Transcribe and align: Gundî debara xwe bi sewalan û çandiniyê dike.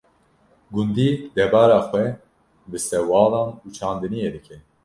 Gundî 0.75 1.09
debara 1.37 1.79
xwe 1.89 2.05
bi 2.69 2.79
sewalan 2.89 3.49
û 3.65 3.67
çandiniyê 3.77 4.29
dike. 4.35 4.57